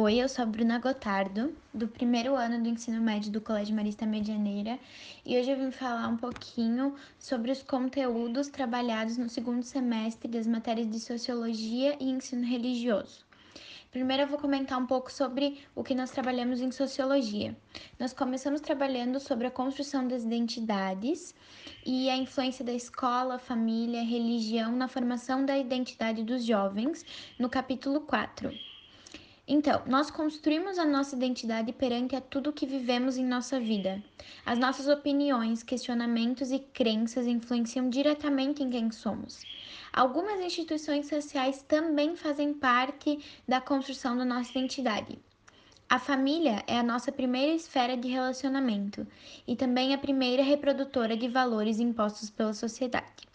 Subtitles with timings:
[0.00, 4.06] Oi, eu sou a Bruna Gotardo, do primeiro ano do ensino médio do Colégio Marista
[4.06, 4.78] Medianeira,
[5.26, 10.46] e hoje eu vim falar um pouquinho sobre os conteúdos trabalhados no segundo semestre das
[10.46, 13.26] matérias de Sociologia e Ensino Religioso.
[13.90, 17.56] Primeiro eu vou comentar um pouco sobre o que nós trabalhamos em Sociologia.
[17.98, 21.34] Nós começamos trabalhando sobre a construção das identidades
[21.84, 27.04] e a influência da escola, família, religião na formação da identidade dos jovens,
[27.36, 28.67] no capítulo 4.
[29.50, 34.04] Então, nós construímos a nossa identidade perante a tudo que vivemos em nossa vida.
[34.44, 39.42] As nossas opiniões, questionamentos e crenças influenciam diretamente em quem somos.
[39.90, 45.18] Algumas instituições sociais também fazem parte da construção da nossa identidade.
[45.88, 49.06] A família é a nossa primeira esfera de relacionamento
[49.46, 53.26] e também a primeira reprodutora de valores impostos pela sociedade.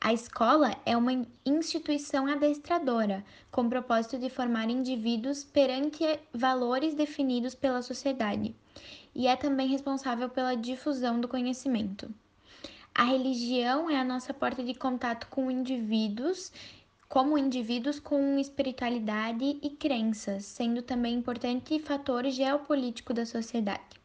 [0.00, 7.82] A escola é uma instituição adestradora, com propósito de formar indivíduos perante valores definidos pela
[7.82, 8.54] sociedade,
[9.14, 12.12] e é também responsável pela difusão do conhecimento.
[12.94, 16.52] A religião é a nossa porta de contato com indivíduos,
[17.08, 24.00] como indivíduos com espiritualidade e crenças, sendo também importante fator geopolítico da sociedade.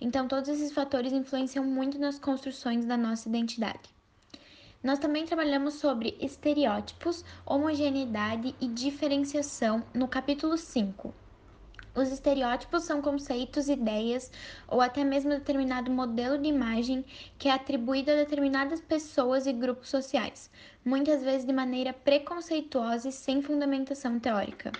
[0.00, 3.97] Então, todos esses fatores influenciam muito nas construções da nossa identidade.
[4.80, 11.12] Nós também trabalhamos sobre estereótipos, homogeneidade e diferenciação no capítulo 5.
[11.96, 14.30] Os estereótipos são conceitos, ideias
[14.68, 17.04] ou até mesmo determinado modelo de imagem
[17.36, 20.48] que é atribuído a determinadas pessoas e grupos sociais,
[20.84, 24.70] muitas vezes de maneira preconceituosa e sem fundamentação teórica.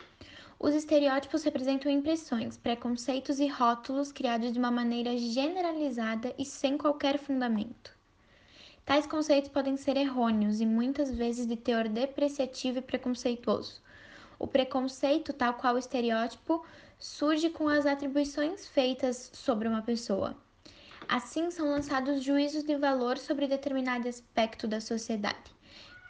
[0.60, 7.18] Os estereótipos representam impressões, preconceitos e rótulos criados de uma maneira generalizada e sem qualquer
[7.18, 7.97] fundamento.
[8.88, 13.82] Tais conceitos podem ser errôneos e muitas vezes de teor depreciativo e preconceituoso.
[14.38, 16.64] O preconceito, tal qual o estereótipo,
[16.98, 20.34] surge com as atribuições feitas sobre uma pessoa.
[21.06, 25.54] Assim, são lançados juízos de valor sobre determinado aspecto da sociedade,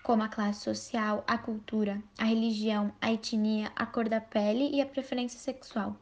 [0.05, 4.81] como a classe social, a cultura, a religião, a etnia, a cor da pele e
[4.81, 5.97] a preferência sexual.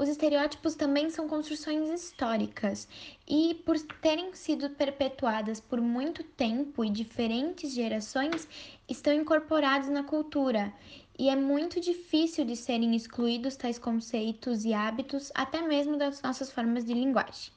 [0.00, 2.88] Os estereótipos também são construções históricas
[3.28, 8.48] e, por terem sido perpetuadas por muito tempo e diferentes gerações,
[8.88, 10.72] estão incorporados na cultura
[11.18, 16.50] e é muito difícil de serem excluídos tais conceitos e hábitos, até mesmo das nossas
[16.50, 17.52] formas de linguagem.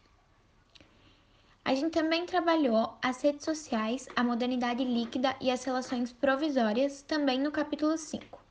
[1.63, 7.39] A gente também trabalhou as redes sociais, a modernidade líquida e as relações provisórias, também
[7.39, 8.42] no capítulo 5.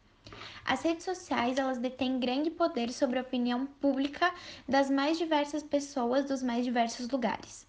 [0.65, 4.33] As redes sociais, elas detêm grande poder sobre a opinião pública
[4.69, 7.67] das mais diversas pessoas dos mais diversos lugares.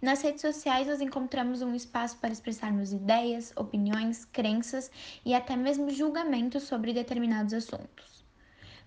[0.00, 4.90] Nas redes sociais, nós encontramos um espaço para expressarmos ideias, opiniões, crenças
[5.24, 8.24] e até mesmo julgamentos sobre determinados assuntos.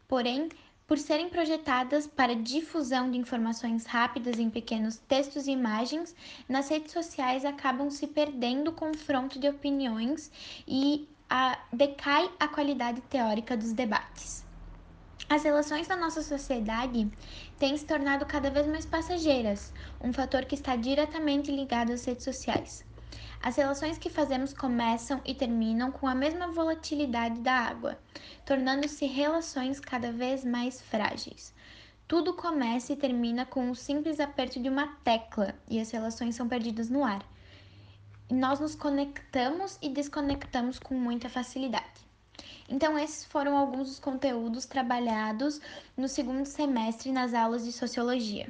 [0.08, 0.50] Porém,
[0.88, 6.14] por serem projetadas para difusão de informações rápidas em pequenos textos e imagens,
[6.50, 10.30] nas redes sociais acabam se perdendo o confronto de opiniões
[10.68, 14.46] e a, decai a qualidade teórica dos debates.
[15.30, 17.10] As relações na nossa sociedade
[17.58, 19.72] têm se tornado cada vez mais passageiras,
[20.02, 22.84] um fator que está diretamente ligado às redes sociais.
[23.42, 27.98] As relações que fazemos começam e terminam com a mesma volatilidade da água,
[28.46, 31.54] tornando-se relações cada vez mais frágeis.
[32.10, 36.50] Tudo começa e termina com o simples aperto de uma tecla e as relações são
[36.50, 37.26] perdidas no ar
[38.32, 42.02] nós nos conectamos e desconectamos com muita facilidade.
[42.70, 45.60] Então, esses foram alguns dos conteúdos trabalhados
[45.98, 48.48] no segundo semestre nas aulas de sociologia.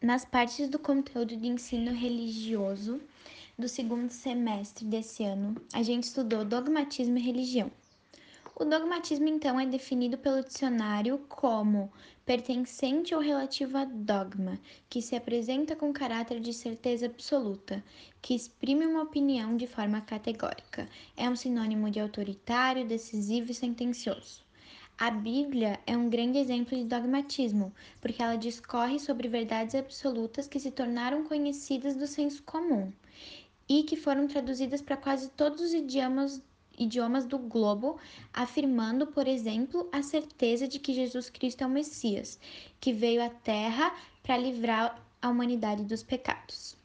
[0.00, 3.00] Nas partes do conteúdo de ensino religioso
[3.58, 7.70] do segundo semestre desse ano, a gente estudou dogmatismo e religião.
[8.58, 11.92] O dogmatismo, então, é definido pelo dicionário como
[12.24, 14.58] pertencente ou relativo a dogma,
[14.88, 17.84] que se apresenta com caráter de certeza absoluta,
[18.22, 20.88] que exprime uma opinião de forma categórica.
[21.18, 24.42] É um sinônimo de autoritário, decisivo e sentencioso.
[24.96, 30.58] A Bíblia é um grande exemplo de dogmatismo, porque ela discorre sobre verdades absolutas que
[30.58, 32.90] se tornaram conhecidas do senso comum
[33.68, 36.42] e que foram traduzidas para quase todos os idiomas
[36.78, 37.98] idiomas do globo,
[38.32, 42.38] afirmando, por exemplo, a certeza de que Jesus Cristo é o Messias,
[42.80, 46.76] que veio à Terra para livrar a humanidade dos pecados.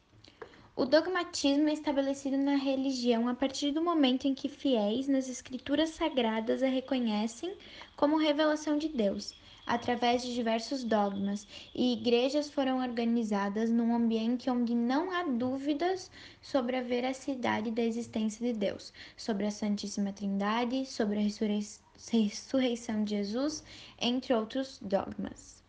[0.74, 5.90] O dogmatismo é estabelecido na religião a partir do momento em que fiéis nas escrituras
[5.90, 7.54] sagradas a reconhecem
[7.94, 9.34] como revelação de Deus,
[9.66, 16.10] através de diversos dogmas, e igrejas foram organizadas num ambiente onde não há dúvidas
[16.40, 23.10] sobre a veracidade da existência de Deus, sobre a Santíssima Trindade, sobre a ressurreição de
[23.10, 23.62] Jesus,
[24.00, 25.62] entre outros dogmas.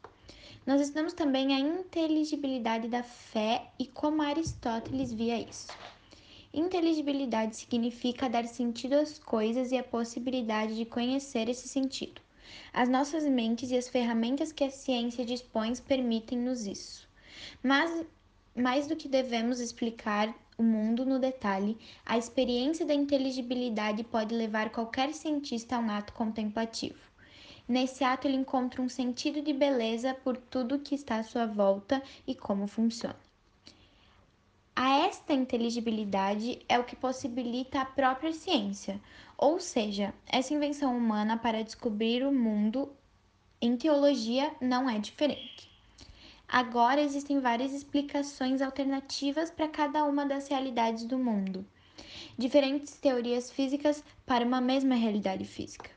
[0.66, 5.68] Nós estudamos também a inteligibilidade da fé e como Aristóteles via isso.
[6.54, 12.22] Inteligibilidade significa dar sentido às coisas e a possibilidade de conhecer esse sentido.
[12.72, 17.08] As nossas mentes e as ferramentas que a ciência dispõe permitem-nos isso.
[17.62, 18.06] Mas,
[18.56, 24.70] mais do que devemos explicar o mundo no detalhe, a experiência da inteligibilidade pode levar
[24.70, 27.00] qualquer cientista a um ato contemplativo.
[27.68, 32.04] Nesse ato, ele encontra um sentido de beleza por tudo que está à sua volta
[32.28, 33.23] e como funciona.
[34.76, 39.00] A esta inteligibilidade é o que possibilita a própria ciência,
[39.38, 42.92] ou seja, essa invenção humana para descobrir o mundo
[43.62, 45.72] em teologia não é diferente.
[46.48, 51.64] Agora existem várias explicações alternativas para cada uma das realidades do mundo,
[52.36, 55.92] diferentes teorias físicas para uma mesma realidade física.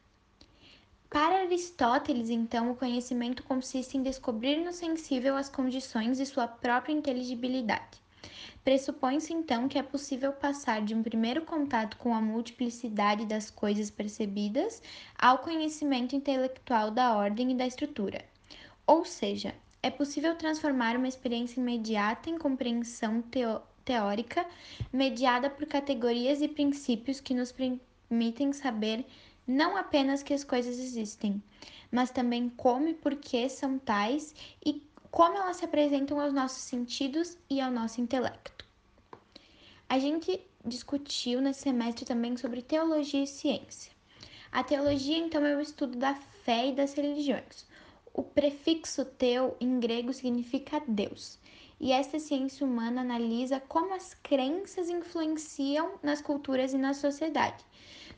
[1.09, 6.93] Para Aristóteles, então, o conhecimento consiste em descobrir no sensível as condições de sua própria
[6.93, 8.05] inteligibilidade.
[8.67, 13.93] Pressupõe-se então que é possível passar de um primeiro contato com a multiplicidade das coisas
[13.93, 14.83] percebidas
[15.17, 18.25] ao conhecimento intelectual da ordem e da estrutura.
[18.85, 24.45] Ou seja, é possível transformar uma experiência imediata em compreensão teo teórica
[24.93, 29.07] mediada por categorias e princípios que nos permitem saber
[29.47, 31.41] não apenas que as coisas existem,
[31.89, 34.35] mas também como e por que são tais
[34.65, 38.56] e como elas se apresentam aos nossos sentidos e ao nosso intelecto.
[39.89, 43.93] A gente discutiu nesse semestre também sobre teologia e ciência.
[44.51, 47.65] A teologia, então, é o estudo da fé e das religiões.
[48.13, 51.39] O prefixo teu em grego significa Deus,
[51.79, 57.65] e esta ciência humana analisa como as crenças influenciam nas culturas e na sociedade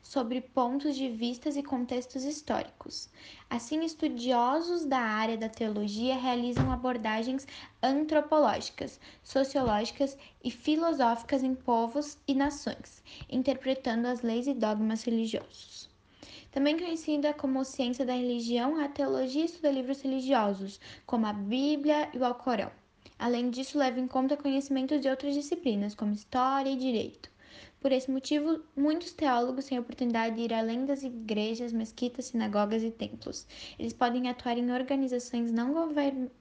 [0.03, 3.09] sobre pontos de vistas e contextos históricos.
[3.51, 7.47] Assim, estudiosos da área da teologia realizam abordagens
[7.83, 15.89] antropológicas, sociológicas e filosóficas em povos e nações, interpretando as leis e dogmas religiosos.
[16.51, 22.19] Também conhecida como ciência da religião, a teologia estuda livros religiosos, como a Bíblia e
[22.19, 22.73] o Alcorão.
[23.19, 27.29] Além disso, leva em conta conhecimentos de outras disciplinas, como história e direito.
[27.81, 32.83] Por esse motivo, muitos teólogos têm a oportunidade de ir além das igrejas, mesquitas, sinagogas
[32.83, 33.47] e templos.
[33.79, 35.75] Eles podem atuar em organizações não,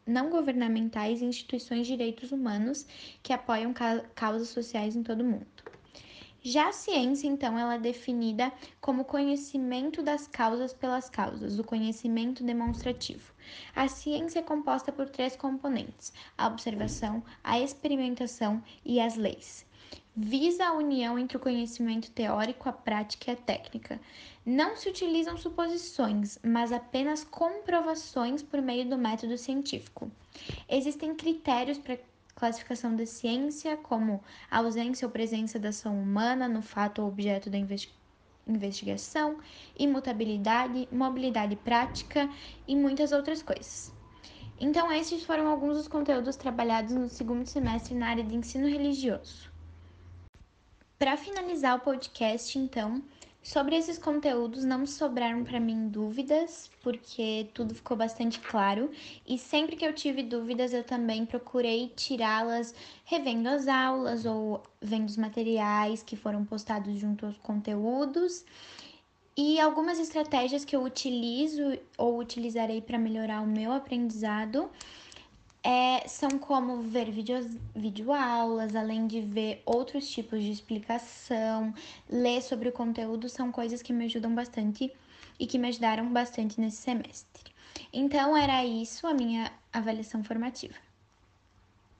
[0.05, 2.87] não governamentais e instituições de direitos humanos
[3.21, 5.45] que apoiam ca causas sociais em todo o mundo.
[6.41, 12.43] Já a ciência, então, ela é definida como conhecimento das causas pelas causas, o conhecimento
[12.43, 13.33] demonstrativo.
[13.75, 19.66] A ciência é composta por três componentes: a observação, a experimentação e as leis
[20.19, 24.01] visa a união entre o conhecimento teórico, a prática e a técnica.
[24.43, 30.09] Não se utilizam suposições, mas apenas comprovações por meio do método científico.
[30.67, 31.99] Existem critérios para
[32.33, 37.59] classificação da ciência, como ausência ou presença da ação humana no fato ou objeto da
[38.47, 39.37] investigação,
[39.77, 42.27] imutabilidade, mobilidade prática
[42.67, 43.93] e muitas outras coisas.
[44.59, 49.56] Então, estes foram alguns dos conteúdos trabalhados no segundo semestre na área de ensino religioso.
[50.99, 53.03] Para finalizar o podcast, então,
[53.43, 58.89] sobre esses conteúdos não sobraram para mim dúvidas, porque tudo ficou bastante claro,
[59.23, 62.73] e sempre que eu tive dúvidas, eu também procurei tirá-las
[63.05, 68.43] revendo as aulas ou vendo os materiais que foram postados junto aos conteúdos.
[69.37, 74.67] E algumas estratégias que eu utilizo ou utilizarei para melhorar o meu aprendizado
[76.05, 81.73] são como ver vídeos, videoaulas, além de ver outros tipos de explicação,
[82.09, 84.91] ler sobre o conteúdo, são coisas que me ajudam bastante
[85.39, 87.51] e que me ajudaram bastante nesse semestre.
[87.93, 90.86] Então, era isso a minha avaliação formativa.